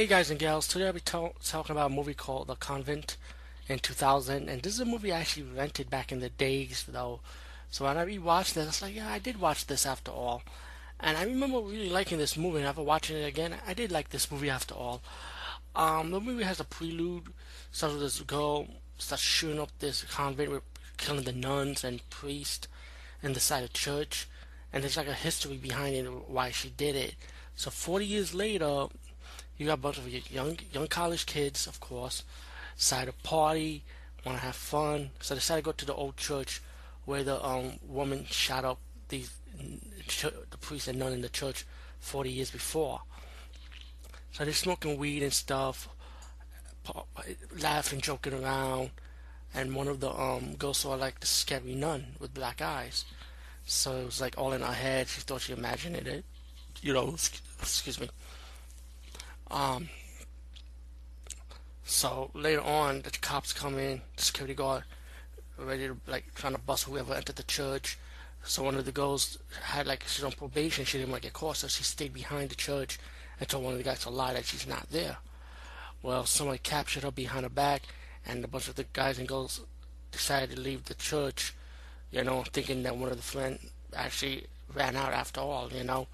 Hey 0.00 0.06
guys 0.06 0.30
and 0.30 0.40
gals, 0.40 0.66
today 0.66 0.86
I'll 0.86 0.94
be 0.94 1.00
to- 1.00 1.34
talking 1.44 1.76
about 1.76 1.90
a 1.90 1.94
movie 1.94 2.14
called 2.14 2.46
The 2.46 2.54
Convent 2.54 3.18
in 3.68 3.80
2000, 3.80 4.48
and 4.48 4.62
this 4.62 4.72
is 4.72 4.80
a 4.80 4.86
movie 4.86 5.12
I 5.12 5.20
actually 5.20 5.42
rented 5.42 5.90
back 5.90 6.10
in 6.10 6.20
the 6.20 6.30
days 6.30 6.86
though. 6.88 7.20
So 7.70 7.84
when 7.84 7.98
I 7.98 8.06
rewatched 8.06 8.54
this, 8.54 8.64
I 8.64 8.68
was 8.68 8.80
like, 8.80 8.94
yeah, 8.94 9.12
I 9.12 9.18
did 9.18 9.38
watch 9.38 9.66
this 9.66 9.84
after 9.84 10.10
all. 10.10 10.42
And 11.00 11.18
I 11.18 11.24
remember 11.24 11.58
really 11.58 11.90
liking 11.90 12.16
this 12.16 12.38
movie, 12.38 12.60
and 12.60 12.66
after 12.66 12.80
watching 12.80 13.18
it 13.18 13.26
again, 13.26 13.56
I 13.66 13.74
did 13.74 13.92
like 13.92 14.08
this 14.08 14.30
movie 14.30 14.48
after 14.48 14.74
all. 14.74 15.02
Um, 15.76 16.12
the 16.12 16.18
movie 16.18 16.44
has 16.44 16.60
a 16.60 16.64
prelude, 16.64 17.34
starts 17.70 17.92
with 17.92 18.02
this 18.02 18.20
girl 18.22 18.68
starts 18.96 19.22
shooting 19.22 19.60
up 19.60 19.68
this 19.80 20.04
convent, 20.04 20.50
with 20.50 20.62
killing 20.96 21.24
the 21.24 21.32
nuns 21.32 21.84
and 21.84 22.08
priests 22.08 22.68
in 23.22 23.34
the 23.34 23.40
side 23.40 23.64
of 23.64 23.74
church, 23.74 24.26
and 24.72 24.82
there's 24.82 24.96
like 24.96 25.08
a 25.08 25.12
history 25.12 25.58
behind 25.58 25.94
it 25.94 26.10
why 26.26 26.50
she 26.50 26.70
did 26.70 26.96
it. 26.96 27.16
So 27.54 27.70
40 27.70 28.06
years 28.06 28.32
later, 28.32 28.86
you 29.60 29.66
got 29.66 29.74
a 29.74 29.76
bunch 29.76 29.98
of 29.98 30.32
young 30.32 30.58
young 30.72 30.86
college 30.86 31.26
kids, 31.26 31.66
of 31.66 31.80
course, 31.80 32.24
decide 32.78 33.06
to 33.06 33.12
party, 33.22 33.84
want 34.24 34.38
to 34.38 34.44
have 34.44 34.56
fun, 34.56 35.10
so 35.20 35.34
they 35.34 35.38
decide 35.38 35.56
to 35.56 35.62
go 35.62 35.72
to 35.72 35.84
the 35.84 35.94
old 35.94 36.16
church 36.16 36.62
where 37.04 37.22
the 37.22 37.44
um, 37.44 37.72
woman 37.86 38.24
shot 38.24 38.64
up 38.64 38.78
the 39.10 39.26
the 39.60 40.58
priest 40.60 40.88
and 40.88 40.98
nun 40.98 41.12
in 41.12 41.20
the 41.20 41.28
church 41.28 41.66
40 41.98 42.30
years 42.30 42.50
before. 42.50 43.02
So 44.32 44.44
they're 44.44 44.54
smoking 44.54 44.96
weed 44.96 45.22
and 45.22 45.32
stuff, 45.32 45.88
laughing, 47.60 48.00
joking 48.00 48.32
around, 48.32 48.90
and 49.52 49.74
one 49.74 49.88
of 49.88 50.00
the 50.00 50.10
um, 50.10 50.54
girls 50.54 50.78
saw 50.78 50.94
like 50.94 51.20
the 51.20 51.26
scary 51.26 51.74
nun 51.74 52.14
with 52.18 52.32
black 52.32 52.62
eyes. 52.62 53.04
So 53.66 53.96
it 53.96 54.04
was 54.06 54.20
like 54.22 54.38
all 54.38 54.54
in 54.54 54.62
her 54.62 54.72
head. 54.72 55.08
She 55.08 55.20
thought 55.20 55.42
she 55.42 55.52
imagined 55.52 55.96
it. 55.96 56.24
You 56.80 56.94
know, 56.94 57.10
excuse 57.10 58.00
me. 58.00 58.08
Um, 59.50 59.88
so 61.84 62.30
later 62.34 62.62
on, 62.62 63.02
the 63.02 63.10
cops 63.10 63.52
come 63.52 63.78
in, 63.78 64.00
the 64.16 64.22
security 64.22 64.54
guard, 64.54 64.84
ready 65.58 65.88
to 65.88 65.96
like 66.06 66.34
trying 66.34 66.54
to 66.54 66.60
bust 66.60 66.84
whoever 66.84 67.14
entered 67.14 67.36
the 67.36 67.42
church. 67.42 67.98
So 68.42 68.62
one 68.62 68.76
of 68.76 68.84
the 68.84 68.92
girls 68.92 69.38
had 69.62 69.86
like 69.86 70.04
she's 70.06 70.24
on 70.24 70.32
probation, 70.32 70.84
she 70.84 70.98
didn't 70.98 71.10
want 71.10 71.22
to 71.22 71.26
get 71.26 71.34
caught, 71.34 71.58
so 71.58 71.68
she 71.68 71.82
stayed 71.82 72.14
behind 72.14 72.50
the 72.50 72.54
church 72.54 72.98
and 73.38 73.48
told 73.48 73.64
one 73.64 73.72
of 73.72 73.78
the 73.78 73.84
guys 73.84 74.00
to 74.00 74.10
lie 74.10 74.32
that 74.32 74.46
she's 74.46 74.66
not 74.66 74.90
there. 74.90 75.18
Well, 76.02 76.24
somebody 76.24 76.58
captured 76.58 77.02
her 77.02 77.10
behind 77.10 77.44
her 77.44 77.50
back, 77.50 77.82
and 78.26 78.42
a 78.44 78.48
bunch 78.48 78.68
of 78.68 78.76
the 78.76 78.86
guys 78.92 79.18
and 79.18 79.28
girls 79.28 79.60
decided 80.12 80.56
to 80.56 80.60
leave 80.60 80.84
the 80.84 80.94
church, 80.94 81.54
you 82.10 82.24
know, 82.24 82.44
thinking 82.52 82.82
that 82.84 82.96
one 82.96 83.10
of 83.10 83.16
the 83.16 83.22
friends 83.22 83.66
actually 83.94 84.46
ran 84.74 84.96
out 84.96 85.12
after 85.12 85.40
all, 85.40 85.70
you 85.72 85.84
know. 85.84 86.06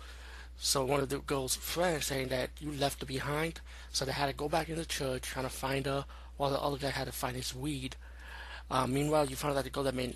So 0.58 0.84
one 0.84 1.00
of 1.00 1.08
the 1.08 1.18
girl's 1.18 1.54
friends 1.54 2.06
saying 2.06 2.28
that 2.28 2.50
you 2.60 2.72
left 2.72 3.00
her 3.00 3.06
behind, 3.06 3.60
so 3.92 4.04
they 4.04 4.12
had 4.12 4.26
to 4.26 4.32
go 4.32 4.48
back 4.48 4.68
in 4.68 4.76
the 4.76 4.84
church 4.84 5.22
trying 5.22 5.44
to 5.44 5.50
find 5.50 5.86
her, 5.86 6.06
while 6.36 6.50
the 6.50 6.60
other 6.60 6.78
guy 6.78 6.90
had 6.90 7.06
to 7.06 7.12
find 7.12 7.36
his 7.36 7.54
weed. 7.54 7.96
Uh, 8.70 8.86
meanwhile, 8.86 9.26
you 9.26 9.36
found 9.36 9.56
out 9.56 9.64
the 9.64 9.70
girl 9.70 9.84
that 9.84 9.96
been 9.96 10.14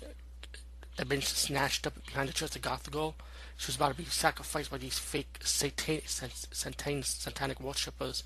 that 0.97 1.07
been 1.07 1.21
snatched 1.21 1.87
up 1.87 2.05
behind 2.05 2.27
the 2.27 2.33
church, 2.33 2.51
the 2.51 2.59
goth 2.59 2.89
girl. 2.91 3.15
She 3.57 3.67
was 3.67 3.75
about 3.75 3.91
to 3.91 3.97
be 3.97 4.05
sacrificed 4.05 4.71
by 4.71 4.77
these 4.77 4.99
fake 4.99 5.39
satanic, 5.43 6.07
satanic, 6.07 7.05
satanic 7.05 7.59
worshippers. 7.59 8.23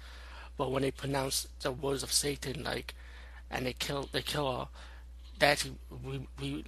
But 0.57 0.71
when 0.71 0.81
they 0.81 0.91
pronounce 0.91 1.47
the 1.61 1.71
words 1.71 2.01
of 2.01 2.11
Satan, 2.11 2.63
like, 2.63 2.95
and 3.51 3.65
they 3.65 3.73
kill, 3.73 4.09
they 4.11 4.21
kill 4.21 4.51
her, 4.51 4.67
actually 5.41 5.75
we, 6.03 6.27
we 6.41 6.65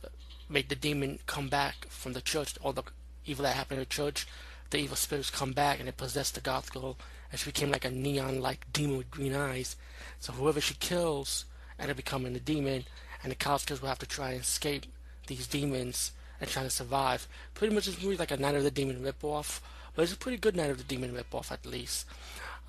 made 0.49 0.69
the 0.69 0.75
demon 0.75 1.19
come 1.25 1.47
back 1.47 1.87
from 1.89 2.13
the 2.13 2.21
church. 2.21 2.55
All 2.61 2.73
the 2.73 2.83
evil 3.25 3.43
that 3.43 3.55
happened 3.55 3.79
in 3.79 3.83
the 3.83 3.85
church 3.85 4.27
the 4.69 4.79
evil 4.79 4.95
spirits 4.95 5.29
come 5.29 5.53
back 5.53 5.79
and 5.79 5.87
they 5.87 5.91
possess 5.91 6.31
the 6.31 6.41
goth 6.41 6.73
girl, 6.73 6.97
and 7.31 7.39
she 7.39 7.49
became 7.49 7.71
like 7.71 7.85
a 7.85 7.91
neon-like 7.91 8.71
demon 8.73 8.97
with 8.97 9.11
green 9.11 9.35
eyes. 9.35 9.75
So 10.19 10.33
whoever 10.33 10.61
she 10.61 10.75
kills 10.75 11.45
ended 11.79 11.91
up 11.91 11.97
becoming 11.97 12.35
a 12.35 12.39
demon, 12.39 12.85
and 13.23 13.31
the 13.31 13.35
college 13.35 13.65
kids 13.65 13.81
will 13.81 13.89
have 13.89 13.99
to 13.99 14.05
try 14.05 14.31
and 14.31 14.41
escape 14.41 14.85
these 15.27 15.47
demons 15.47 16.11
and 16.39 16.49
try 16.49 16.63
to 16.63 16.69
survive. 16.69 17.27
Pretty 17.53 17.73
much 17.73 17.85
this 17.85 18.01
movie 18.01 18.17
like 18.17 18.31
a 18.31 18.37
Night 18.37 18.55
of 18.55 18.63
the 18.63 18.71
Demon 18.71 19.03
ripoff, 19.03 19.59
but 19.95 20.03
it's 20.03 20.13
a 20.13 20.17
pretty 20.17 20.37
good 20.37 20.55
Night 20.55 20.69
of 20.69 20.77
the 20.77 20.83
Demon 20.83 21.13
ripoff 21.13 21.51
at 21.51 21.65
least. 21.65 22.05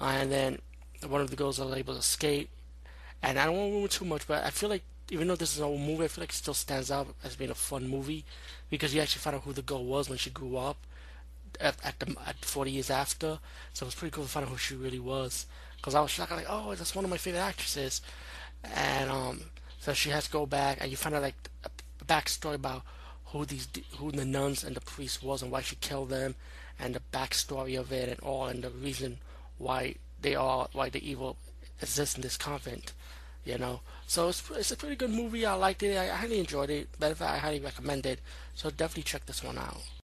Uh, 0.01 0.17
and 0.21 0.33
then 0.33 0.59
one 1.07 1.21
of 1.21 1.31
the 1.31 1.37
girls 1.37 1.61
are 1.61 1.77
able 1.77 1.95
to 1.95 2.01
escape, 2.01 2.49
and 3.23 3.39
I 3.39 3.47
don't 3.47 3.57
want 3.57 3.71
to 3.71 3.77
ruin 3.77 3.89
too 3.89 4.05
much, 4.05 4.27
but 4.27 4.45
I 4.45 4.51
feel 4.51 4.69
like 4.69 4.83
even 5.11 5.29
though 5.29 5.37
this 5.37 5.53
is 5.53 5.59
an 5.59 5.65
old 5.65 5.81
movie, 5.81 6.05
I 6.05 6.09
feel 6.09 6.23
like 6.23 6.31
it 6.31 6.37
still 6.37 6.55
stands 6.55 6.91
out 6.91 7.09
as 7.25 7.37
being 7.37 7.51
a 7.51 7.55
fun 7.55 7.89
movie 7.89 8.25
because 8.69 8.95
you 8.95 9.01
actually 9.01 9.21
find 9.21 9.37
out 9.37 9.43
who 9.43 9.53
the 9.53 9.63
girl 9.63 9.85
was 9.85 10.09
when 10.09 10.19
she 10.19 10.31
grew 10.31 10.57
up 10.57 10.77
at, 11.61 11.77
at, 11.85 11.99
the, 11.99 12.15
at 12.27 12.37
40 12.45 12.71
years 12.71 12.91
after. 12.91 13.39
So 13.73 13.85
it 13.85 13.89
was 13.89 13.95
pretty 13.95 14.13
cool 14.13 14.25
to 14.25 14.31
find 14.31 14.47
out 14.47 14.53
who 14.53 14.59
she 14.59 14.75
really 14.75 14.99
was. 14.99 15.47
Because 15.77 15.95
I 15.95 16.01
was 16.01 16.11
shocked, 16.11 16.33
like, 16.33 16.47
oh, 16.49 16.75
that's 16.75 16.95
one 16.95 17.05
of 17.05 17.11
my 17.11 17.17
favorite 17.17 17.41
actresses. 17.41 18.01
And 18.65 19.11
um, 19.11 19.41
so 19.79 19.93
she 19.93 20.11
has 20.11 20.27
to 20.27 20.31
go 20.31 20.47
back, 20.47 20.79
and 20.81 20.91
you 20.91 20.97
find 20.97 21.15
out 21.15 21.23
like 21.23 21.49
a 21.65 22.05
backstory 22.05 22.55
about 22.55 22.83
who 23.27 23.45
these 23.45 23.69
who 23.97 24.11
the 24.11 24.25
nuns 24.25 24.65
and 24.65 24.75
the 24.75 24.81
priest 24.81 25.23
was 25.23 25.43
and 25.43 25.53
why 25.53 25.61
she 25.61 25.77
killed 25.77 26.11
them, 26.11 26.35
and 26.79 26.95
the 26.95 27.03
backstory 27.13 27.79
of 27.79 27.93
it 27.93 28.09
and 28.09 28.21
all, 28.21 28.47
and 28.47 28.65
the 28.65 28.71
reason 28.71 29.19
why 29.59 29.95
they 30.21 30.35
are 30.35 30.69
why 30.73 30.89
the 30.89 31.09
evil 31.09 31.37
exists 31.81 32.17
in 32.17 32.23
this 32.23 32.37
convent. 32.37 32.93
You 33.45 33.57
know, 33.57 33.81
so 34.07 34.29
it's 34.29 34.43
it's 34.51 34.73
a 34.73 34.77
pretty 34.77 34.97
good 34.97 35.11
movie. 35.11 35.47
I 35.47 35.55
liked 35.55 35.83
it. 35.83 35.97
I, 35.97 36.11
I 36.11 36.17
highly 36.17 36.41
enjoyed 36.41 36.71
it. 36.71 36.89
Matter 37.01 37.13
of 37.13 37.23
I 37.23 37.39
highly 37.39 37.61
recommend 37.61 38.05
it. 38.05 38.21
So 38.55 38.71
definitely 38.71 39.05
check 39.05 39.27
this 39.27 39.45
one 39.45 39.59
out. 39.59 39.81